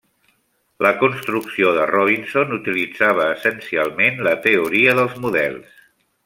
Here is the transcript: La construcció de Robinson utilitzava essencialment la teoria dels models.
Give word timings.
La 0.85 0.91
construcció 1.01 1.73
de 1.75 1.83
Robinson 1.91 2.55
utilitzava 2.57 3.27
essencialment 3.35 4.19
la 4.29 4.35
teoria 4.47 4.97
dels 5.03 5.15
models. 5.27 5.71